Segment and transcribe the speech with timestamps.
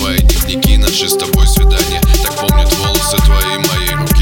[0.00, 2.00] Мои дневники, наши с тобой свидания.
[2.22, 3.96] Так помнят волосы твои, мои.
[3.96, 4.13] руки